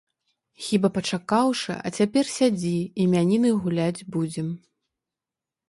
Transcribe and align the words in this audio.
Хіба 0.67 0.89
пачакаўшы, 0.97 1.75
а 1.89 1.91
цяпер 1.99 2.25
сядзі, 2.37 2.73
імяніны 3.05 3.49
гуляць 3.61 4.05
будзем. 4.19 4.49